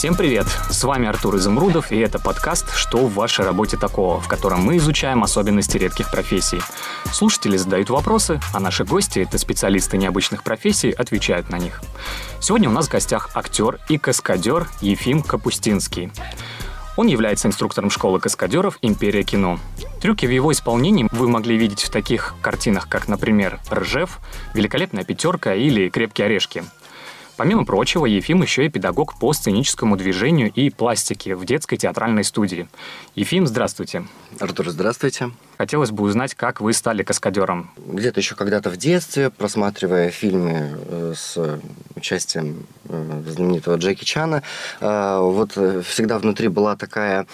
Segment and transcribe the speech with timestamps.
[0.00, 0.46] Всем привет!
[0.70, 4.78] С вами Артур Изумрудов, и это подкаст «Что в вашей работе такого?», в котором мы
[4.78, 6.62] изучаем особенности редких профессий.
[7.12, 11.82] Слушатели задают вопросы, а наши гости, это специалисты необычных профессий, отвечают на них.
[12.40, 16.10] Сегодня у нас в гостях актер и каскадер Ефим Капустинский.
[16.96, 19.60] Он является инструктором школы каскадеров «Империя кино».
[20.00, 24.18] Трюки в его исполнении вы могли видеть в таких картинах, как, например, «Ржев»,
[24.54, 26.64] «Великолепная пятерка» или «Крепкие орешки».
[27.40, 32.68] Помимо прочего, Ефим еще и педагог по сценическому движению и пластике в детской театральной студии.
[33.14, 34.04] Ефим, здравствуйте.
[34.38, 35.30] Артур, здравствуйте.
[35.56, 37.70] Хотелось бы узнать, как вы стали каскадером.
[37.78, 41.58] Где-то еще когда-то в детстве, просматривая фильмы э, с
[41.96, 44.42] участием э, знаменитого Джеки Чана,
[44.82, 45.52] э, вот
[45.86, 47.26] всегда внутри была такая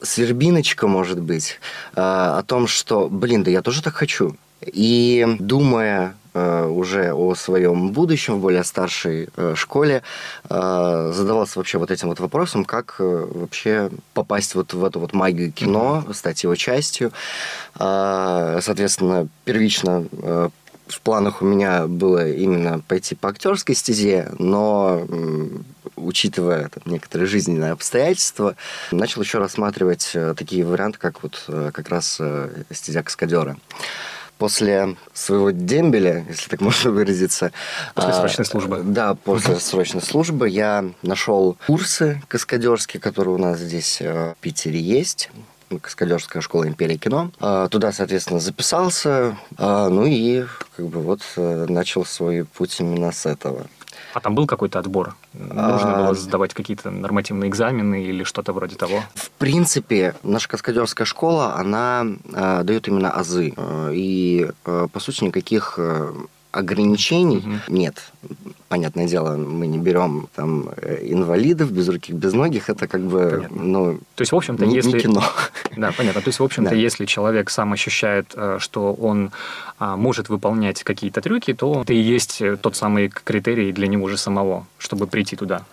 [0.00, 1.58] свербиночка, может быть,
[1.94, 4.36] о том, что, блин, да я тоже так хочу.
[4.64, 6.14] И думая
[6.68, 10.02] уже о своем будущем в более старшей э, школе,
[10.48, 15.52] э, задавался вообще вот этим вот вопросом, как вообще попасть вот в эту вот магию
[15.52, 17.12] кино, стать его частью.
[17.76, 20.06] Соответственно, первично
[20.86, 25.06] в планах у меня было именно пойти по актерской стезе, но
[25.96, 28.56] учитывая там, некоторые жизненные обстоятельства,
[28.90, 32.20] начал еще рассматривать такие варианты, как вот как раз
[32.70, 33.56] стезя каскадера
[34.38, 37.52] после своего дембеля, если так можно выразиться.
[37.94, 38.82] После а, срочной службы.
[38.84, 44.80] Да, после срочной службы я нашел курсы каскадерские, которые у нас здесь э, в Питере
[44.80, 45.30] есть
[45.80, 47.30] каскадерская школа Империя кино.
[47.40, 53.12] А, туда, соответственно, записался, а, ну и как бы вот э, начал свой путь именно
[53.12, 53.66] с этого.
[54.14, 55.14] А там был какой-то отбор?
[55.32, 59.02] Нужно было а, сдавать какие-то нормативные экзамены или что-то вроде того?
[59.14, 63.52] В принципе, наша каскадерская школа, она э, дает именно азы.
[63.56, 66.12] Э, и, э, по сути, никаких э,
[66.58, 67.56] ограничений угу.
[67.68, 68.12] нет
[68.68, 73.62] понятное дело, мы не берем там э, инвалидов, безруких, безногих, это как бы, понятно.
[73.62, 74.92] ну, То есть, в общем-то, не, если...
[74.92, 75.22] не кино.
[75.76, 76.20] Да, понятно.
[76.20, 76.76] То есть, в общем-то, да.
[76.76, 79.30] если человек сам ощущает, э, что он
[79.78, 84.08] а, может выполнять какие-то трюки, то это и есть э, тот самый критерий для него
[84.08, 85.64] же самого, чтобы прийти туда.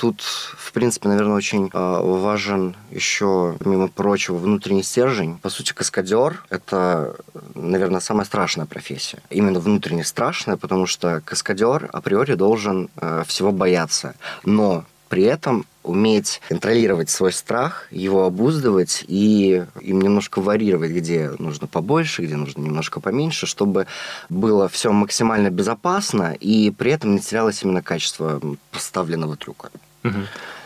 [0.00, 5.36] Тут, в принципе, наверное, очень э, важен еще, помимо прочего, внутренний стержень.
[5.36, 7.16] По сути, каскадер– это,
[7.54, 9.18] наверное, самая страшная профессия.
[9.28, 14.14] Именно внутренне страшная, потому что каскадер априори должен э, всего бояться.
[14.42, 21.66] Но при этом уметь контролировать свой страх, его обуздывать и им немножко варьировать, где нужно
[21.66, 23.86] побольше, где нужно немножко поменьше, чтобы
[24.30, 28.40] было все максимально безопасно и при этом не терялось именно качество
[28.72, 29.70] поставленного трюка.
[30.04, 30.18] Угу.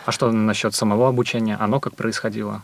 [0.07, 1.57] А что насчет самого обучения?
[1.59, 2.63] Оно как происходило?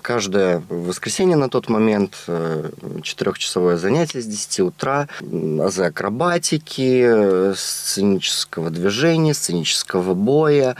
[0.00, 2.70] Каждое воскресенье на тот момент э,
[3.02, 10.76] четырехчасовое занятие с 10 утра, азы акробатики, сценического движения, сценического боя,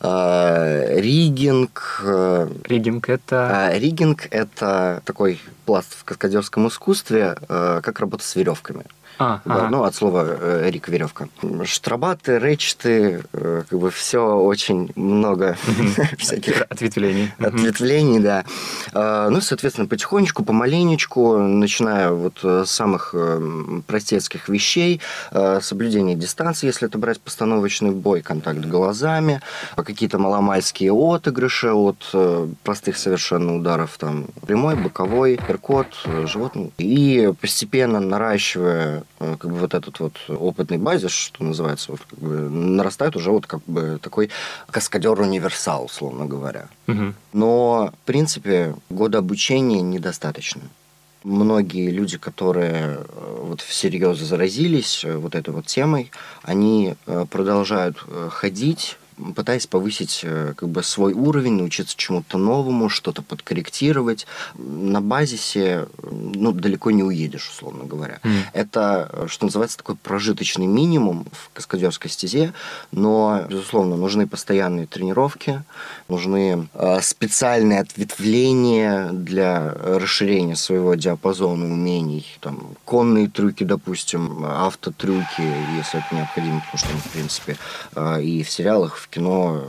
[0.00, 2.00] э, ригинг.
[2.02, 3.66] Э, ригинг это?
[3.68, 8.86] А, ригинг это такой пласт в каскадерском искусстве, как работа с веревками.
[9.18, 9.68] А, да, ага.
[9.70, 11.28] Ну, от слова э, Рик веревка.
[11.64, 15.56] Штрабаты, речты, э, как бы все очень много
[16.18, 17.32] всяких ответвлений.
[17.38, 18.44] Ответвлений, да.
[18.92, 25.00] А, ну, соответственно, потихонечку, помаленечку, начиная вот с самых э, простецких вещей,
[25.60, 29.40] соблюдение дистанции, если это брать постановочный бой, контакт глазами,
[29.76, 32.14] какие-то маломальские отыгрыши от
[32.62, 35.86] простых совершенно ударов, там, прямой, боковой, перкот,
[36.24, 36.72] животный.
[36.78, 42.18] И постепенно наращивая Э, как бы вот этот вот опытный базис, что называется, вот как
[42.18, 44.30] бы нарастает уже вот как бы такой
[44.70, 46.68] каскадер-универсал, условно говоря.
[46.88, 47.14] Угу.
[47.32, 50.62] Но, в принципе, года обучения недостаточно.
[51.24, 56.10] Многие люди, которые э, вот всерьез заразились э, вот этой вот темой,
[56.42, 56.96] они
[57.30, 58.98] продолжают ходить
[59.34, 64.26] пытаясь повысить э, как бы свой уровень, научиться чему-то новому, что-то подкорректировать.
[64.54, 68.20] На базисе ну, далеко не уедешь, условно говоря.
[68.22, 68.30] Mm.
[68.52, 72.52] Это, э, что называется, такой прожиточный минимум в каскадерской стезе,
[72.90, 75.62] но, безусловно, нужны постоянные тренировки,
[76.08, 82.26] нужны э, специальные ответвления для расширения своего диапазона умений.
[82.40, 85.42] Там, конные трюки, допустим, автотрюки,
[85.76, 87.56] если это необходимо, потому что в принципе,
[88.20, 89.62] и в сериалах, в кино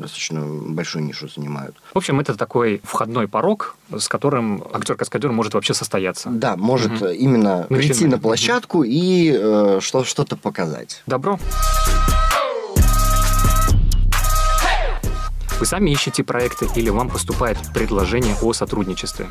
[0.00, 1.76] достаточно большую нишу занимают.
[1.94, 6.28] В общем, это такой входной порог, с которым актер-каскадер может вообще состояться.
[6.30, 7.06] Да, может угу.
[7.06, 8.86] именно прийти на площадку угу.
[8.86, 11.02] и э, что, что-то показать.
[11.06, 11.38] Добро.
[15.58, 19.26] Вы сами ищете проекты или вам поступает предложение о сотрудничестве?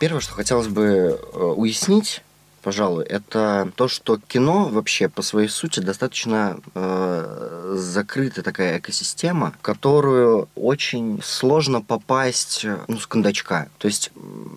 [0.00, 2.22] Первое, что хотелось бы э, уяснить,
[2.62, 9.62] пожалуй, это то, что кино вообще по своей сути достаточно э, закрытая такая экосистема, в
[9.62, 13.68] которую очень сложно попасть ну, с кондачка.
[13.78, 14.10] То есть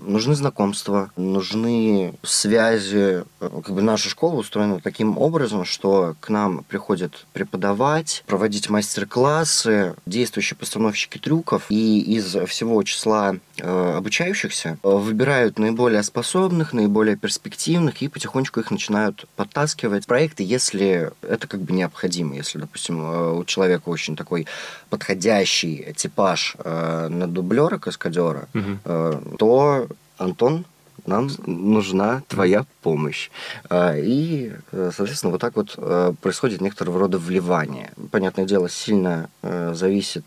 [0.05, 3.23] нужны знакомства, нужны связи.
[3.39, 10.57] Как бы наша школа устроена таким образом, что к нам приходят преподавать, проводить мастер-классы, действующие
[10.57, 18.59] постановщики трюков, и из всего числа э, обучающихся выбирают наиболее способных, наиболее перспективных и потихонечку
[18.59, 22.35] их начинают подтаскивать проекты, если это как бы необходимо.
[22.35, 24.47] Если, допустим, э, у человека очень такой
[24.89, 28.79] подходящий типаж э, на дублера, каскадера, угу.
[28.83, 29.87] э, то
[30.17, 30.65] Антон
[31.07, 33.29] нам нужна твоя помощь.
[33.69, 35.75] Э, и, э, соответственно, вот так вот
[36.21, 37.91] происходит некоторого рода вливание.
[38.11, 40.25] Понятное дело, сильно зависит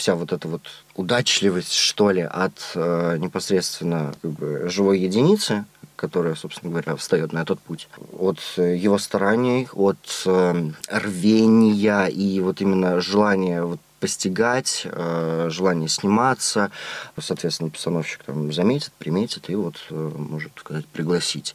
[0.00, 0.62] вся вот эта вот
[0.94, 7.42] удачливость, что ли, от э, непосредственно как бы, живой единицы, которая, собственно говоря, встает на
[7.42, 7.86] этот путь,
[8.18, 16.70] от его стараний, от э, рвения и вот именно желания вот постигать, э, желание сниматься,
[17.18, 21.54] соответственно, постановщик там заметит, приметит и вот э, может сказать пригласить.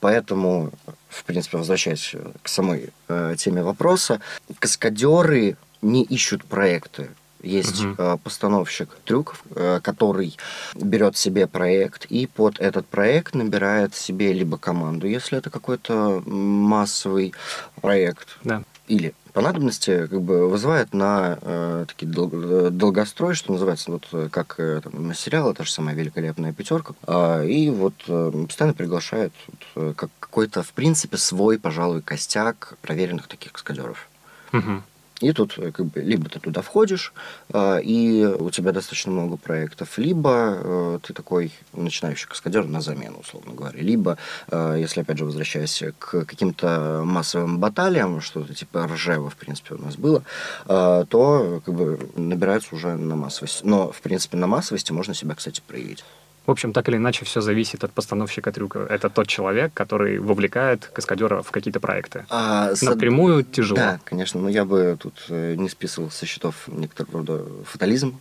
[0.00, 0.72] Поэтому,
[1.08, 4.20] в принципе, возвращаясь к самой э, теме вопроса,
[4.58, 7.10] каскадеры не ищут проекты.
[7.42, 8.18] Есть угу.
[8.22, 10.36] постановщик трюков, э, который
[10.76, 17.34] берет себе проект и под этот проект набирает себе либо команду, если это какой-то массовый
[17.80, 18.62] проект, да.
[18.92, 24.30] Или по надобности как бы вызывает на э, такие дол- э, долгострой, что называется, вот
[24.30, 28.74] как э, там, на сериалы, та же самая великолепная пятерка, э, и вот э, постоянно
[28.74, 29.32] приглашает
[29.74, 34.08] вот, как какой-то, в принципе, свой, пожалуй, костяк проверенных таких каскадеров.
[34.52, 34.82] Угу.
[35.22, 37.12] И тут э, как бы либо ты туда входишь,
[37.52, 43.18] э, и у тебя достаточно много проектов, либо э, ты такой начинающий каскадер на замену,
[43.20, 43.80] условно говоря.
[43.80, 44.18] Либо,
[44.50, 49.96] если опять же возвращаясь к каким-то массовым баталиям, что-то типа Ржева, в принципе, у нас
[49.96, 50.24] было,
[50.66, 53.64] то как бы набираются уже на массовости.
[53.64, 56.04] Но, в принципе, на массовости можно себя, кстати, проявить.
[56.46, 58.80] В общем, так или иначе, все зависит от постановщика трюка.
[58.80, 62.26] Это тот человек, который вовлекает каскадера в какие-то проекты.
[62.30, 63.46] А, Напрямую с...
[63.46, 63.76] тяжело.
[63.76, 68.18] Да, конечно, но я бы тут э, не списывал со счетов некоторого рода фатализм.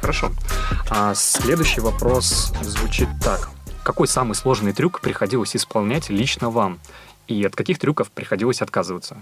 [0.00, 0.32] Хорошо.
[0.90, 3.50] А следующий вопрос звучит так.
[3.84, 6.80] Какой самый сложный трюк приходилось исполнять лично вам?
[7.28, 9.18] И от каких трюков приходилось отказываться?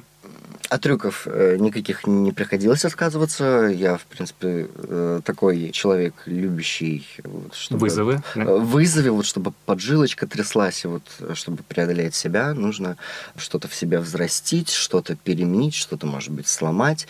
[0.68, 3.66] От трюков э, никаких не приходилось отказываться.
[3.66, 7.06] Я, в принципе, э, такой человек, любящий...
[7.22, 8.22] Вот, чтобы, Вызовы?
[8.34, 8.44] Да?
[8.44, 11.02] Вызовы, вот, чтобы поджилочка тряслась, и вот,
[11.34, 12.96] чтобы преодолеть себя, нужно
[13.36, 17.06] что-то в себе взрастить, что-то переменить, что-то, может быть, сломать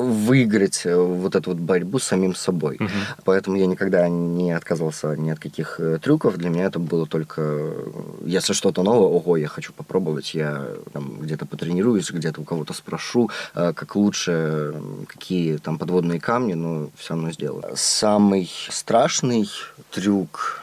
[0.00, 2.76] выиграть э, вот эту вот борьбу с самим собой.
[2.76, 2.88] Угу.
[3.24, 6.36] Поэтому я никогда не отказывался ни от каких э, трюков.
[6.36, 7.90] Для меня это было только, э,
[8.24, 13.30] если что-то новое, ого, я хочу попробовать, я там где-то потренируюсь, где-то у кого-то спрошу,
[13.54, 14.74] как лучше,
[15.06, 17.64] какие там подводные камни, но все равно сделаю.
[17.76, 19.48] Самый страшный
[19.90, 20.60] трюк,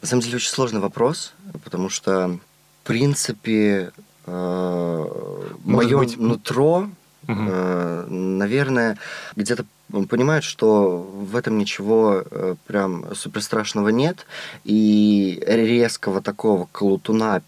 [0.00, 1.32] на самом деле очень сложный вопрос,
[1.64, 2.38] потому что
[2.82, 3.92] в принципе
[4.26, 6.18] мое быть...
[6.18, 6.88] нутро
[7.28, 8.10] Угу.
[8.10, 8.96] Наверное,
[9.36, 9.66] где-то
[10.08, 14.26] понимают, что в этом ничего э, прям супер страшного нет,
[14.64, 17.40] и резкого такого колутуна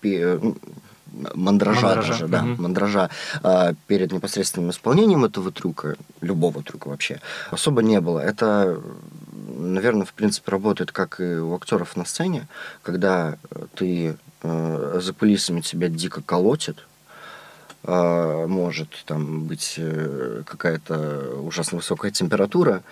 [1.35, 2.63] мандража, мандража даже, да, угу.
[2.63, 3.11] мандража
[3.87, 7.21] перед непосредственным исполнением этого трюка, любого трюка вообще,
[7.51, 8.21] особо не было.
[8.21, 8.81] Это,
[9.59, 12.49] наверное, в принципе, работает как и у актеров на сцене,
[12.83, 13.39] когда
[13.75, 16.87] ты за кулисами тебя дико колотит,
[17.83, 22.83] может там быть э, какая-то ужасно высокая температура,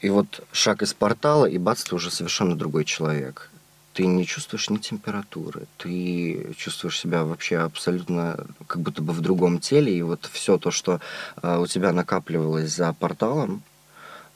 [0.00, 3.50] и вот шаг из портала, и бац, ты уже совершенно другой человек.
[3.94, 9.58] Ты не чувствуешь ни температуры, ты чувствуешь себя вообще абсолютно как будто бы в другом
[9.58, 11.00] теле, и вот все то, что
[11.40, 13.75] а, у тебя накапливалось за порталом, а,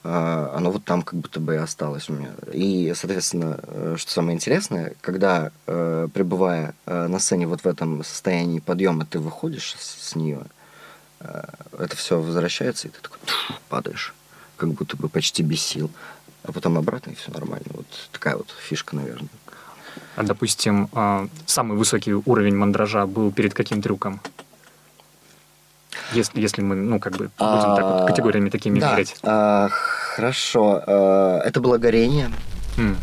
[0.03, 2.31] оно вот там как будто бы и осталось у меня.
[2.53, 8.03] И, соответственно, э, что самое интересное, когда, э, пребывая э, на сцене вот в этом
[8.03, 10.43] состоянии подъема, ты выходишь с, с нее,
[11.79, 13.19] это все возвращается, и ты такой
[13.69, 14.15] падаешь,
[14.57, 15.91] как будто бы почти без сил.
[16.45, 17.67] А потом обратно, и все нормально.
[17.75, 19.29] Вот такая вот фишка, наверное.
[20.17, 24.21] А, допустим, а, самый высокий уровень мандража был перед каким трюком?
[26.13, 29.17] Если, если мы, ну, как бы, будем а, так вот категориями такими да, мерять.
[29.23, 30.83] А, хорошо.
[30.87, 32.31] А, это было горение.
[32.77, 32.97] Mm.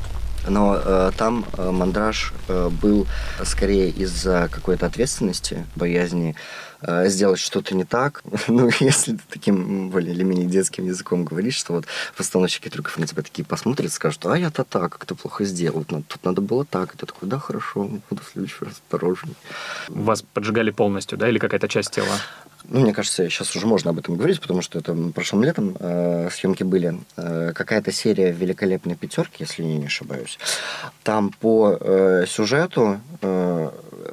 [0.49, 3.07] Но э, там э, мандраж э, был
[3.43, 6.35] скорее из-за какой-то ответственности, боязни
[6.81, 8.23] э, сделать что-то не так.
[8.47, 11.85] ну, если ты таким более или менее детским языком говоришь, что вот
[12.15, 15.85] постановщики трюков на тебя такие посмотрят, скажут, а я-то так, как ты плохо сделал.
[15.89, 16.95] Ну, тут надо было так.
[16.95, 19.35] И ты такой, да, хорошо, буду в следующий раз осторожней.
[19.89, 22.15] Вас поджигали полностью, да, или какая-то часть тела?
[22.65, 26.29] Ну, мне кажется, сейчас уже можно об этом говорить, потому что это прошлым летом э,
[26.31, 26.99] съемки были.
[27.15, 30.37] Э, какая-то серия великолепной пятерки, если я не ошибаюсь.
[31.03, 33.69] Там по э, сюжету э,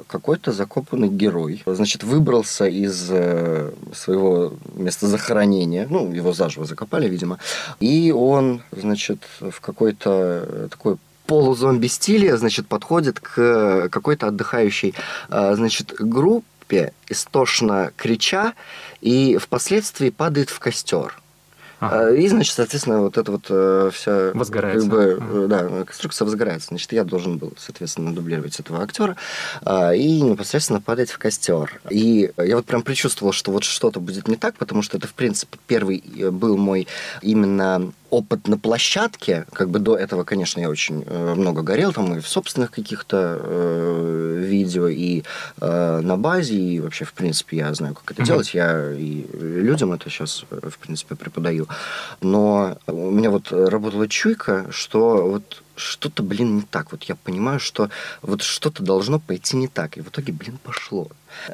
[0.07, 7.39] какой-то закопанный герой, значит, выбрался из э, своего места захоронения, ну, его заживо закопали, видимо,
[7.79, 14.93] и он, значит, в какой-то такой полузомби стиле, значит, подходит к какой-то отдыхающей,
[15.29, 18.53] э, значит, группе, группе, истошно крича,
[19.01, 21.19] и впоследствии падает в костер.
[21.81, 22.15] Ага.
[22.15, 24.31] И, значит, соответственно, вот это вот э, вся...
[24.33, 24.89] Возгорается.
[24.89, 25.47] Как бы, ага.
[25.47, 26.69] Да, конструкция возгорается.
[26.69, 29.17] Значит, я должен был, соответственно, дублировать этого актера
[29.61, 31.81] э, и непосредственно падать в костер.
[31.89, 35.13] И я вот прям предчувствовал, что вот что-то будет не так, потому что это, в
[35.13, 36.87] принципе, первый э, был мой
[37.21, 42.17] именно опыт на площадке, как бы до этого, конечно, я очень э, много горел, там
[42.17, 45.23] и в собственных каких-то э, видео, и
[45.59, 48.25] э, на базе, и вообще, в принципе, я знаю, как это mm-hmm.
[48.25, 51.67] делать, я и людям это сейчас, э, в принципе, преподаю.
[52.21, 56.91] Но у меня вот работала чуйка, что вот что-то, блин, не так.
[56.91, 57.89] Вот я понимаю, что
[58.21, 59.97] вот что-то должно пойти не так.
[59.97, 61.07] И в итоге, блин, пошло.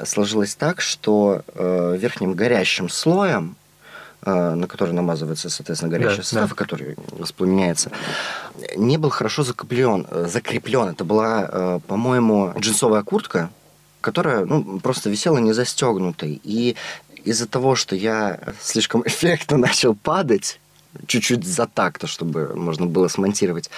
[0.06, 3.56] Сложилось так, что э, верхним горящим слоем
[4.26, 6.56] на который намазывается, соответственно, горячий да, состав, да.
[6.56, 7.92] который воспламеняется,
[8.76, 10.06] не был хорошо закреплен.
[10.28, 10.90] закреплен.
[10.90, 13.50] Это была, э, по-моему, джинсовая куртка,
[14.00, 16.40] которая ну, просто висела не застегнутой.
[16.44, 16.76] И
[17.24, 20.61] из-за того, что я слишком эффектно начал падать,
[21.08, 23.70] чуть-чуть за такта, чтобы можно было смонтировать.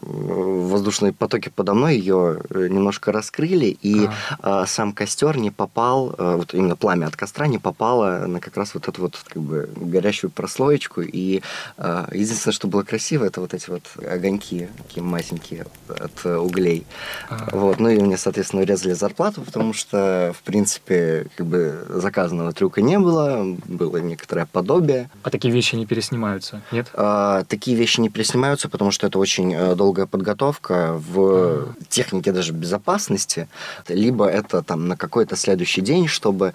[0.00, 4.08] Воздушные потоки подо мной ее э, немножко раскрыли, и
[4.40, 4.66] а.
[4.66, 8.74] сам костер не попал, э, вот именно пламя от костра не попало на как раз
[8.74, 11.02] вот эту вот как бы горящую прослоечку.
[11.02, 11.42] И
[11.76, 16.86] а, единственное, что было красиво, это вот эти вот огоньки, такие масенькие от углей.
[17.28, 17.48] А.
[17.52, 17.80] Вот.
[17.80, 22.98] Ну и мне, соответственно, урезали зарплату, потому что, в принципе, как бы заказанного трюка не
[22.98, 25.10] было, было некоторое подобие.
[25.22, 26.47] А такие вещи не переснимаются?
[26.48, 26.90] Переснимаются, нет?
[26.94, 31.74] А, такие вещи не переснимаются, потому что это очень э, долгая подготовка в а.
[31.88, 33.48] технике даже безопасности.
[33.88, 36.54] Либо это там на какой-то следующий день, чтобы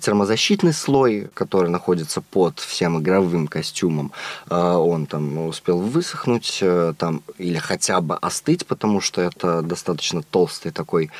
[0.00, 4.12] термозащитный слой, который находится под всем игровым костюмом,
[4.48, 10.22] э, он там успел высохнуть э, там, или хотя бы остыть, потому что это достаточно
[10.22, 11.10] толстый такой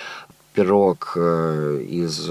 [0.54, 2.30] пирог из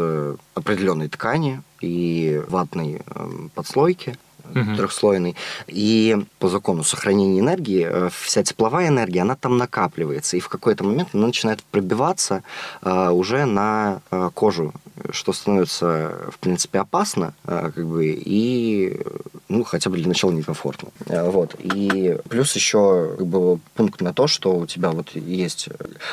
[0.56, 3.02] определенной ткани и ватной
[3.54, 4.18] подслойки
[4.50, 4.76] угу.
[4.76, 5.36] трехслойный.
[5.68, 10.38] И по закону сохранения энергии э, вся тепловая энергия, она там накапливается.
[10.38, 12.44] И в какой-то момент она начинает пробиваться
[12.82, 14.74] э, уже на э, кожу,
[15.12, 19.02] что становится, в принципе, опасно, как бы, и,
[19.50, 20.90] ну, хотя бы для начала некомфортно.
[21.08, 21.56] Вот.
[21.60, 25.70] И плюс еще как бы, пункт на то, что у тебя вот есть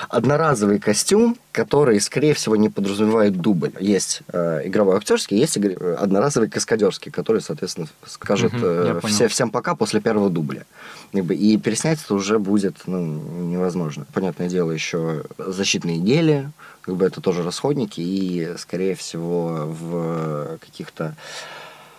[0.08, 3.73] одноразовый костюм, который, скорее всего, не подразумевает дубль.
[3.80, 9.75] Есть э, игровой актерский, есть одноразовый каскадерский, который, соответственно, скажет угу, э, все, всем пока
[9.75, 10.64] после первого дубля.
[11.12, 14.07] И переснять это уже будет ну, невозможно.
[14.12, 16.50] Понятное дело, еще защитные гели,
[16.83, 21.16] как бы это тоже расходники, и, скорее всего, в каких-то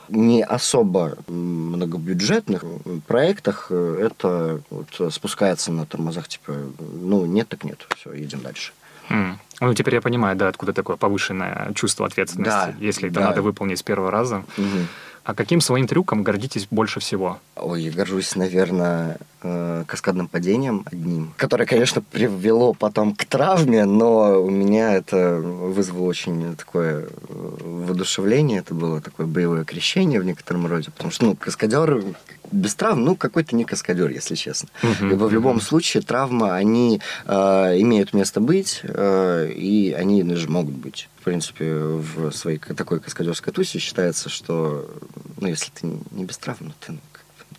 [0.07, 2.63] не особо многобюджетных
[3.07, 8.71] проектах э, это вот спускается на тормозах, типа, ну, нет так нет, все, едем дальше.
[9.11, 9.35] Mm.
[9.61, 13.27] Ну, теперь я понимаю, да, откуда такое повышенное чувство ответственности, да, если это да.
[13.27, 14.43] надо выполнить с первого раза.
[14.57, 14.87] Угу.
[15.23, 17.37] А каким своим трюком гордитесь больше всего?
[17.55, 24.41] Ой, я горжусь, наверное, э, каскадным падением одним, которое, конечно, привело потом к травме, но
[24.41, 30.65] у меня это вызвало очень такое э, воодушевление, это было такое боевое крещение в некотором
[30.65, 32.03] роде, потому что, ну, каскадер
[32.51, 34.69] без травм, ну, какой-то не каскадер, если честно.
[34.81, 35.13] Uh-huh.
[35.13, 37.33] Ибо в любом случае травмы, они э,
[37.79, 43.53] имеют место быть, э, и они даже могут быть в принципе, в своей такой каскадерской
[43.53, 44.89] тусе считается, что,
[45.39, 46.93] ну, если ты не без травм, ну, ты,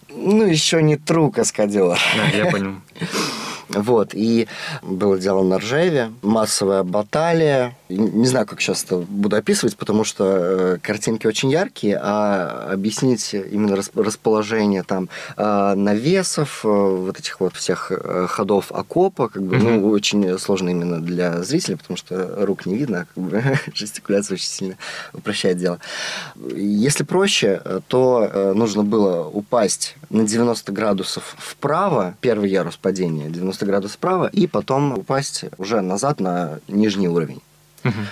[0.08, 1.96] ну, ну еще не тру каскадер.
[2.16, 2.74] Да, я понял.
[3.68, 4.48] Вот, и
[4.82, 10.24] было дело на Ржеве, массовая баталия, Не знаю, как сейчас это буду описывать, потому что
[10.24, 17.54] э, картинки очень яркие, а объяснить именно расположение там э, навесов, э, вот этих вот
[17.54, 17.92] всех
[18.28, 19.80] ходов окопа, как бы, mm-hmm.
[19.80, 24.36] ну, очень сложно именно для зрителя, потому что рук не видно, а как бы жестикуляция
[24.36, 24.74] очень сильно
[25.12, 25.78] упрощает дело.
[26.54, 33.96] Если проще, то нужно было упасть на 90 градусов вправо, первый ярус падения, 90 градусов
[33.96, 37.40] вправо, и потом упасть уже назад на нижний уровень.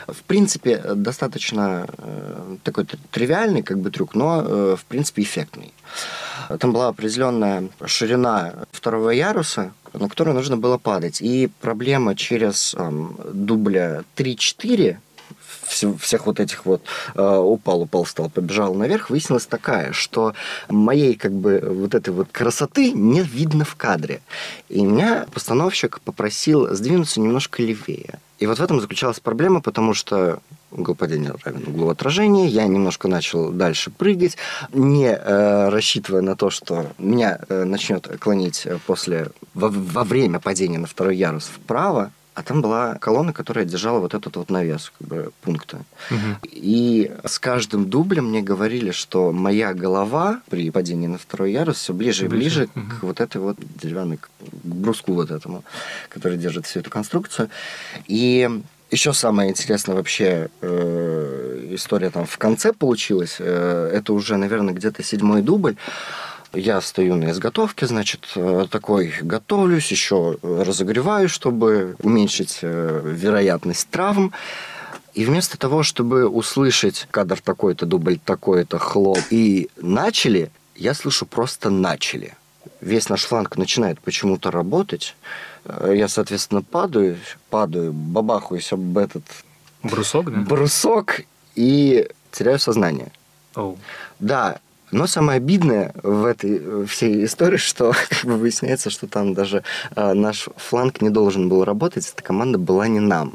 [0.08, 5.72] В принципе, достаточно э, такой тривиальный как бы трюк, но э, в принципе эффектный.
[6.58, 11.20] Там была определенная ширина второго яруса, на которую нужно было падать.
[11.20, 12.90] И проблема через э,
[13.32, 14.98] дубля 3-4
[15.98, 16.82] всех вот этих вот
[17.14, 20.34] э, упал, упал, стал, побежал наверх, выяснилась такая, что
[20.68, 24.20] моей как бы вот этой вот красоты не видно в кадре.
[24.68, 28.18] И меня постановщик попросил сдвинуться немножко левее.
[28.40, 30.40] И вот в этом заключалась проблема, потому что
[30.72, 32.46] угол падения равен углу отражения.
[32.46, 34.38] Я немножко начал дальше прыгать,
[34.72, 40.78] не э, рассчитывая на то, что меня э, начнет клонить после во, во время падения
[40.78, 42.12] на второй ярус вправо.
[42.34, 45.84] А там была колонна, которая держала вот этот вот навес как бы, пункта.
[46.10, 46.48] Угу.
[46.52, 51.92] И с каждым дублем мне говорили, что моя голова при падении на второй ярус все
[51.92, 53.00] ближе, ближе и ближе угу.
[53.00, 54.28] к вот этой вот деревянной к
[54.62, 55.64] бруску вот этому,
[56.08, 57.50] который держит всю эту конструкцию.
[58.06, 58.48] И
[58.90, 63.36] еще самое интересное вообще э, история там в конце получилась.
[63.38, 65.76] Э, это уже, наверное, где-то седьмой дубль.
[66.52, 74.32] Я стою на изготовке, значит, э, такой готовлюсь, еще разогреваю, чтобы уменьшить э, вероятность травм.
[75.14, 81.70] И вместо того, чтобы услышать кадр такой-то, дубль такой-то, хлоп, и начали, я слышу просто
[81.70, 82.34] начали.
[82.80, 85.16] Весь наш фланг начинает почему-то работать.
[85.64, 87.16] Э, я, соответственно, падаю,
[87.50, 89.24] падаю, бабахаюсь об этот...
[89.82, 90.40] Брусок, да?
[90.40, 91.22] Брусок
[91.54, 93.12] и теряю сознание.
[93.54, 93.78] Oh.
[94.18, 99.62] Да, но самое обидное в этой всей истории, что как бы выясняется, что там даже
[99.94, 103.34] э, наш фланг не должен был работать, эта команда была не нам.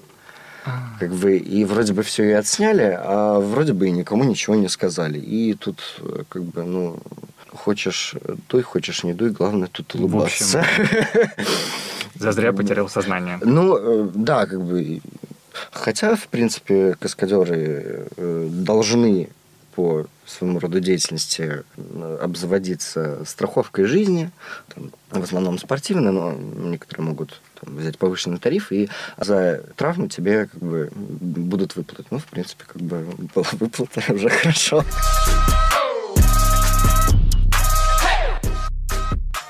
[0.66, 0.98] А.
[1.00, 4.68] Как бы, и вроде бы все и отсняли, а вроде бы и никому ничего не
[4.68, 5.20] сказали.
[5.20, 7.00] И тут, э, как бы, ну,
[7.54, 8.16] хочешь
[8.50, 10.66] дуй, хочешь не дуй, главное тут улыбаться.
[12.16, 13.40] Зазря потерял сознание.
[13.44, 15.02] Ну, э, да, как бы.
[15.72, 19.30] Хотя, в принципе, каскадеры э, должны
[19.76, 21.64] по своему роду деятельности
[22.22, 24.32] обзаводиться страховкой жизни,
[24.74, 30.48] там, в основном спортивной, но некоторые могут там, взять повышенный тариф, и за травму тебе
[30.48, 32.08] как бы будут выплатить.
[32.10, 34.84] Ну, в принципе, как бы была выплата уже хорошо.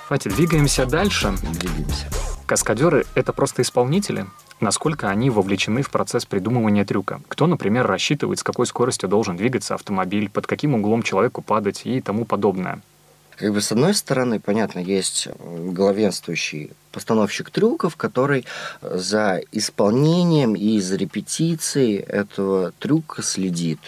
[0.08, 1.34] Фати, двигаемся дальше.
[1.54, 2.25] Двигаемся.
[2.46, 4.28] Каскадеры— это просто исполнители?
[4.60, 7.20] Насколько они вовлечены в процесс придумывания трюка?
[7.28, 12.02] Кто, например, рассчитывает, с какой скоростью должен двигаться автомобиль, под каким углом человеку падать и
[12.02, 12.82] тому подобное?
[13.36, 18.46] Как бы с одной стороны, понятно, есть главенствующий постановщик трюков, который
[18.82, 23.80] за исполнением и за репетицией этого трюка следит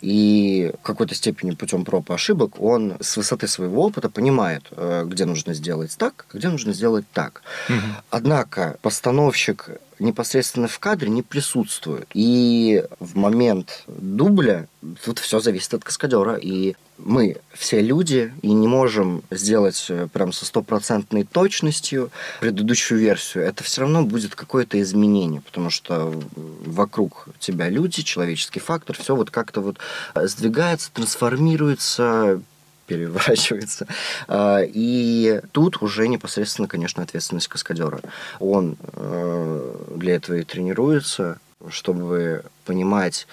[0.00, 5.04] и в какой-то степени путем проб и ошибок он с высоты своего опыта понимает, э,
[5.06, 7.42] где нужно сделать так, где нужно сделать так.
[7.68, 7.76] Угу.
[8.10, 12.08] Однако постановщик непосредственно в кадре не присутствует.
[12.14, 14.66] И в момент дубля
[15.04, 16.36] тут все зависит от каскадера.
[16.36, 23.44] И мы все люди и не можем сделать э, прям со стопроцентной точностью предыдущую версию.
[23.44, 29.30] Это все равно будет какое-то изменение, потому что вокруг тебя люди, человеческий фактор, все вот
[29.30, 29.78] как-то вот
[30.14, 32.42] э, сдвигается, трансформируется,
[32.88, 33.86] переворачивается.
[34.26, 38.00] А, и тут уже непосредственно, конечно, ответственность каскадера.
[38.40, 43.26] Он э, для этого и тренируется, чтобы понимать,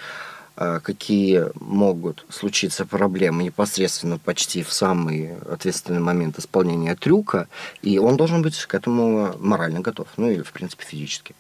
[0.58, 7.48] а, какие могут случиться проблемы непосредственно почти в самый ответственный момент исполнения трюка,
[7.82, 11.36] и он должен быть к этому морально готов, ну или, в принципе, физически.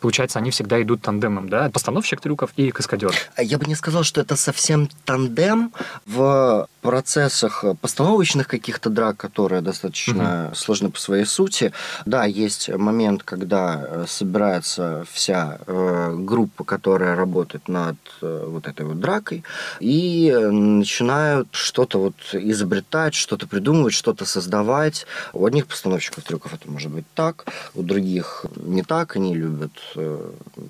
[0.00, 1.70] Получается, они всегда идут тандемом, да?
[1.70, 3.14] Постановщик трюков и каскадер.
[3.38, 5.72] Я бы не сказал, что это совсем тандем.
[6.06, 10.54] В процессах постановочных каких-то драк, которые достаточно угу.
[10.54, 11.72] сложны по своей сути,
[12.06, 18.86] да, есть момент, когда э, собирается вся э, группа, которая работает над э, вот этой
[18.86, 19.44] вот дракой,
[19.80, 25.06] и начинают что-то вот изобретать, что-то придумывать, что-то создавать.
[25.32, 29.72] У одних постановщиков трюков это может быть так, у других не так, они любят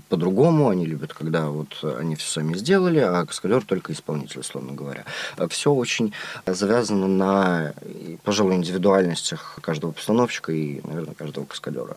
[0.08, 5.04] по-другому, они любят, когда вот они все сами сделали, а каскадер только исполнитель, условно говоря.
[5.48, 6.12] Все очень
[6.46, 7.74] завязано на,
[8.24, 11.96] пожалуй, индивидуальностях каждого постановщика и, наверное, каждого каскадера.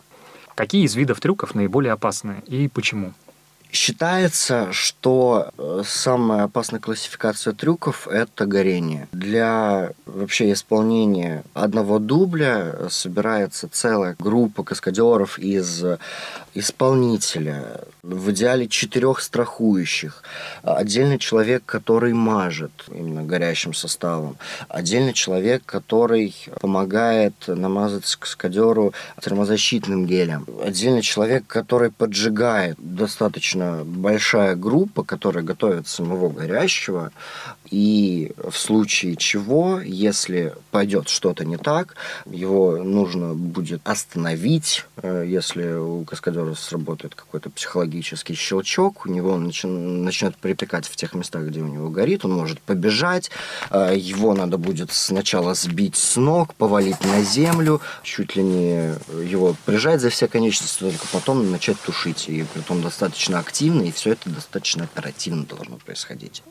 [0.54, 3.14] Какие из видов трюков наиболее опасны и почему?
[3.72, 9.08] Считается, что э, самая опасная классификация трюков– это горение.
[9.12, 15.82] Для вообще исполнения одного дубля собирается целая группа каскадеров из
[16.54, 20.22] исполнителя, в идеале четырех страхующих,
[20.62, 24.36] отдельный человек, который мажет именно горящим составом,
[24.68, 35.02] отдельный человек, который помогает намазать каскадеру термозащитным гелем, отдельный человек, который поджигает достаточно большая группа,
[35.04, 37.12] которая готовит самого горящего,
[37.72, 45.72] и в случае чего, если пойдет что-то не так, его нужно будет остановить, э, если
[45.72, 51.66] у каскадера сработает какой-то психологический щелчок, у него начнет припекать в тех местах, где у
[51.66, 53.30] него горит, он может побежать,
[53.70, 58.94] э, его надо будет сначала сбить с ног, повалить на землю, чуть ли не
[59.26, 63.92] его прижать за все конечности, только потом начать тушить, и при том достаточно активно, и
[63.92, 66.42] все это достаточно оперативно должно происходить.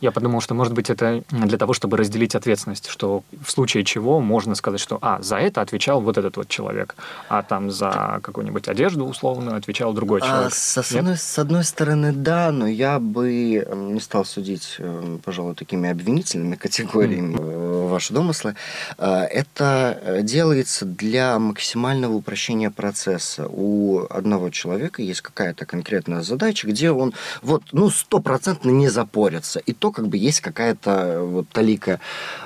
[0.00, 4.20] Я подумал, что, может быть, это для того, чтобы разделить ответственность, что в случае чего
[4.20, 6.96] можно сказать, что, а, за это отвечал вот этот вот человек,
[7.28, 10.52] а там за какую-нибудь одежду, условно, отвечал другой а, человек.
[10.52, 15.54] А, с, одной, с одной стороны, да, но я бы не стал судить, э, пожалуй,
[15.54, 17.88] такими обвинительными категориями mm.
[17.88, 18.54] ваши домыслы.
[18.98, 23.46] А, это э, делается для максимального упрощения процесса.
[23.48, 29.58] У одного человека есть какая-то конкретная задача, где он вот, ну, стопроцентно не запорится.
[29.60, 32.00] И то то как бы есть какая-то вот талика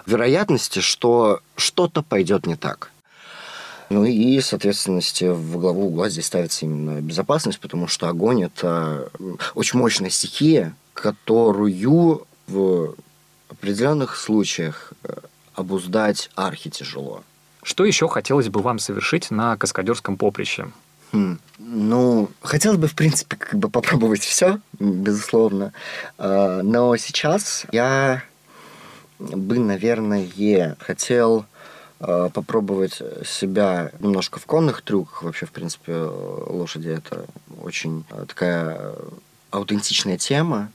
[0.04, 2.90] вероятности, что что-то пойдет не так.
[3.88, 9.10] Ну и, соответственно, в главу угла здесь ставится именно безопасность, потому что огонь– это
[9.54, 12.94] очень мощная стихия, которую в
[13.48, 15.14] определенных случаях э,
[15.54, 17.22] обуздать архи тяжело.
[17.62, 20.70] Что еще хотелось бы вам совершить на каскадерском поприще?
[21.12, 21.38] Хм.
[21.58, 25.72] Ну, хотелось бы, в принципе, как бы попробовать все, безусловно.
[26.18, 28.22] А, но сейчас я
[29.18, 30.28] бы, наверное,
[30.78, 31.46] хотел
[31.98, 35.22] а, попробовать себя немножко в конных трюках.
[35.22, 37.26] Вообще, в принципе, лошади это
[37.60, 38.94] очень такая
[39.50, 40.70] аутентичная тема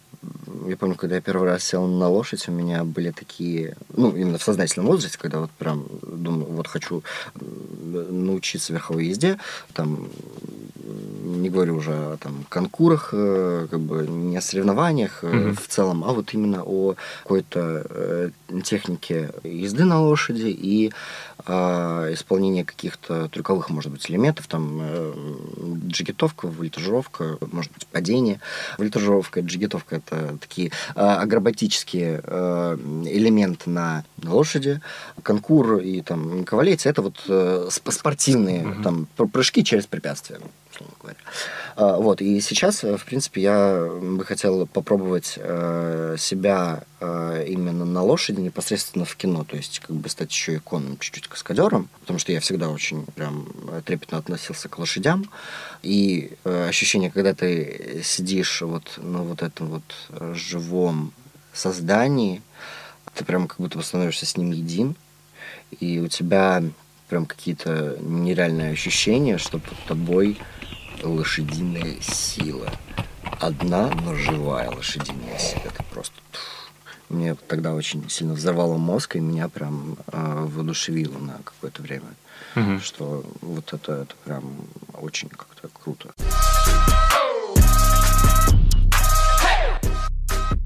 [0.68, 4.38] я помню, когда я первый раз сел на лошадь, у меня были такие, ну, именно
[4.38, 7.04] в сознательном возрасте, когда вот прям думаю, вот хочу
[8.04, 9.40] научиться верховой езде,
[9.74, 10.10] там,
[11.46, 15.62] не говорю уже о там, конкурах, э, как бы не о соревнованиях mm-hmm.
[15.62, 18.30] в целом, а вот именно о какой-то э,
[18.64, 20.92] технике езды на лошади и
[21.46, 21.54] э,
[22.14, 25.14] исполнения каких-то трюковых, может быть, элементов, там, э,
[25.88, 28.40] джигитовка, вольтажировка, может быть, падение.
[28.80, 34.82] Вольтажировка, джигитовка– это такие э, акробатические э, элементы на лошади.
[35.22, 38.84] Конкур и там кавалетия– это вот э, спортивные mm-hmm.
[38.84, 40.40] там, прыжки через препятствия
[40.76, 41.18] условно говоря.
[41.76, 47.86] А, вот, и сейчас, э, в принципе, я бы хотел попробовать э, себя э, именно
[47.86, 52.20] на лошади непосредственно в кино, то есть как бы стать еще иконом, чуть-чуть каскадером, потому
[52.20, 53.48] что я всегда очень прям
[53.86, 55.30] трепетно относился к лошадям,
[55.82, 61.14] и ощущение, когда ты сидишь вот на вот этом вот живом
[61.54, 62.42] создании,
[63.14, 64.96] ты прям как будто становишься с ним един,
[65.80, 66.64] и у тебя
[67.10, 70.38] прям какие-то нереальные ощущения, что под тобой
[71.04, 72.70] лошадиная сила.
[73.40, 75.62] Одна, но живая лошадиная сила.
[75.66, 76.16] Это просто...
[77.10, 82.08] Мне тогда очень сильно взорвало мозг, и меня прям э, воодушевило на какое-то время.
[82.56, 82.80] Угу.
[82.80, 84.44] Что вот это, это прям
[84.94, 86.14] очень как-то круто.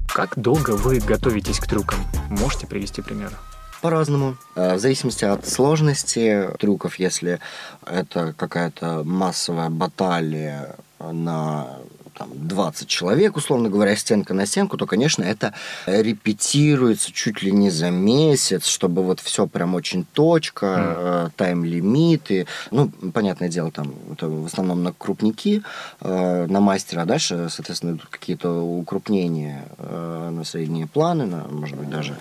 [0.08, 2.00] Как долго вы готовитесь к трюкам?
[2.30, 3.32] Можете привести пример?
[3.80, 4.36] По-разному.
[4.54, 7.40] Э, в зависимости от сложности трюков, если
[7.86, 11.79] это какая-то массовая баталия на
[12.20, 15.54] там, 20 человек, условно говоря, стенка на стенку, то, конечно, это
[15.86, 21.30] репетируется чуть ли не за месяц, чтобы вот все прям очень точка, mm.
[21.36, 22.46] тайм-лимиты.
[22.70, 25.62] Ну, понятное дело, там это в основном на крупники,
[26.02, 31.78] э, на мастера, а дальше, соответственно, идут какие-то укрупнения э, на средние планы, на, может
[31.78, 32.16] быть, даже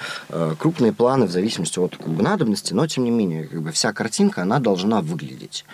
[0.60, 3.92] крупные планы в зависимости от как бы, надобности, но, тем не менее, как бы вся
[3.92, 5.66] картинка, она должна выглядеть.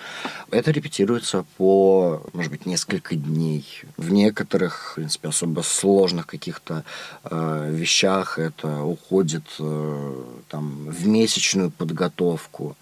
[0.49, 3.65] Это репетируется по, может быть, несколько дней.
[3.97, 6.83] В некоторых, в принципе, особо сложных каких-то
[7.23, 12.75] э, вещах это уходит э, там, в месячную подготовку.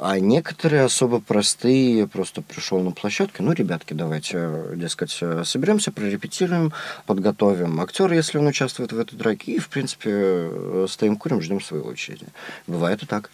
[0.00, 6.72] А некоторые особо простые, просто пришел на площадку, ну, ребятки, давайте, дескать, соберемся, прорепетируем,
[7.06, 11.84] подготовим актера, если он участвует в этой драке, и, в принципе, стоим, курим, ждем своей
[11.84, 12.26] очереди.
[12.66, 13.30] Бывает и так.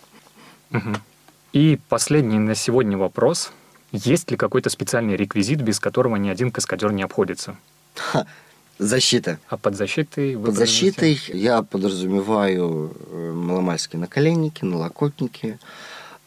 [0.72, 0.96] Угу.
[1.52, 3.52] И последний на сегодня вопрос.
[3.92, 7.56] Есть ли какой-то специальный реквизит, без которого ни один каскадер не обходится?
[7.94, 8.26] Ха,
[8.78, 9.38] защита.
[9.48, 15.58] А под защитой вы Под защитой я подразумеваю э, маломальские наколенники, налокотники,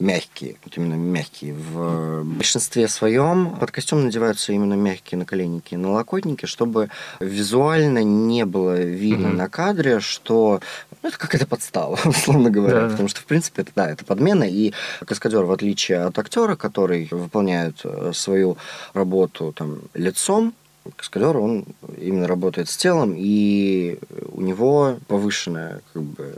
[0.03, 1.53] мягкие, вот именно мягкие.
[1.53, 6.89] В большинстве своем под костюм надеваются именно мягкие наколенники и налокотники, чтобы
[7.19, 9.37] визуально не было видно Мгм.
[9.37, 10.59] на кадре, что
[11.01, 12.81] ну, это какая-то подстава, условно говоря.
[12.81, 12.89] Да.
[12.89, 14.43] Потому что, в принципе, это, да, это подмена.
[14.43, 14.73] И
[15.05, 18.57] каскадер, в отличие от актера, который выполняет э, свою
[18.93, 20.53] работу там, лицом,
[20.97, 21.65] каскадер, он
[21.97, 23.99] именно работает с телом, и
[24.33, 26.35] у него повышенная как бы,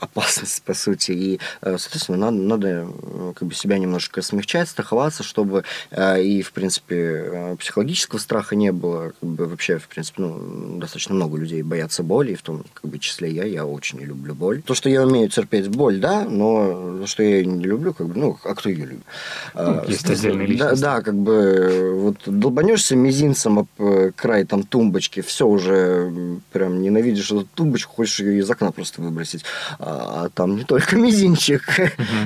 [0.00, 1.12] опасность, по сути.
[1.12, 6.42] И, э, соответственно, надо, надо э, как бы себя немножко смягчать, страховаться, чтобы э, и,
[6.42, 9.12] в принципе, психологического страха не было.
[9.20, 12.90] Как бы вообще, в принципе, ну, достаточно много людей боятся боли, и в том как
[12.90, 13.44] бы, числе я.
[13.44, 14.62] Я очень не люблю боль.
[14.62, 18.08] То, что я умею терпеть боль, да, но то, что я ее не люблю, как
[18.08, 19.04] бы, ну, а кто ее любит?
[19.54, 20.82] Ну, А, есть соответственно, отдельные да, личности.
[20.82, 27.46] да, как бы вот долбанешься мизинцем об край там тумбочки, все уже прям ненавидишь эту
[27.54, 29.44] тумбочку, хочешь ее из окна просто выбросить.
[29.90, 31.62] А, а там не только мизинчик,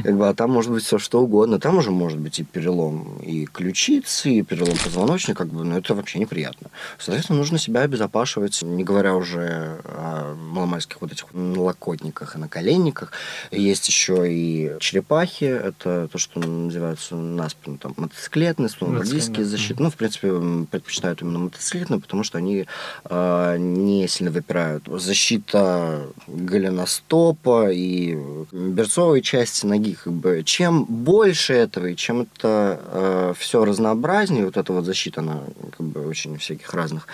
[0.05, 1.59] бы, а там может быть все что угодно.
[1.59, 5.95] Там уже может быть и перелом и ключицы, и перелом позвоночника, как бы, но это
[5.95, 6.71] вообще неприятно.
[6.99, 13.13] Соответственно, нужно себя обезопашивать, не говоря уже о маломальских вот этих налокотниках и наколенниках.
[13.51, 19.83] Есть еще и черепахи, это то, что называется на спину там мотоциклетные, Мотоциклетные, защиты.
[19.83, 20.29] Ну, в принципе,
[20.71, 22.67] предпочитают именно мотоциклетные, потому что они
[23.05, 24.89] э, не сильно выпирают.
[24.89, 28.17] Защита голеностопа и
[28.53, 29.95] берцовой части ноги.
[29.95, 35.43] Как бы, чем больше этого, и чем это все разнообразнее, вот эта вот защита, она
[35.77, 37.07] как бы очень всяких разных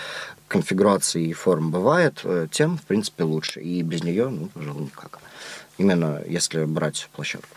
[0.50, 3.61] конфигураций и форм бывает, э, тем, в принципе, лучше.
[3.61, 5.20] И без нее, ну, пожалуй, никак.
[5.79, 7.57] Именно если брать площадку.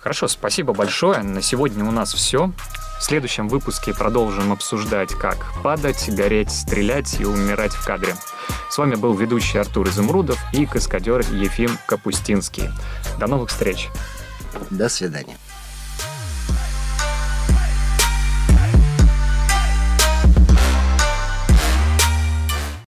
[0.00, 1.22] Хорошо, спасибо большое.
[1.22, 2.52] На сегодня у нас все.
[2.98, 8.14] В следующем выпуске продолжим обсуждать, как падать, гореть, стрелять и умирать в кадре.
[8.70, 12.70] С вами был ведущий Артур Изумрудов и каскадер Ефим Капустинский.
[13.18, 13.88] До новых встреч!
[14.70, 15.36] До свидания.